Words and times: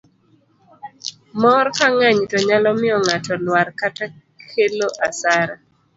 mor 1.41 1.65
kang'eny 1.77 2.21
to 2.29 2.37
nyalo 2.47 2.69
miyo 2.79 2.97
ng'ato 3.05 3.33
lwar 3.45 3.67
kata 3.79 4.05
kelo 4.51 4.87
asara 5.07 5.55